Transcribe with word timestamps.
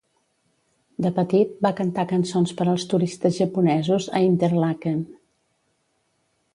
De 1.05 1.11
petit, 1.17 1.51
va 1.65 1.73
cantar 1.81 2.07
cançons 2.13 2.55
per 2.61 2.69
als 2.73 2.87
turistes 2.95 3.39
japonesos 3.43 4.11
a 4.21 4.25
Interlaken. 4.31 4.99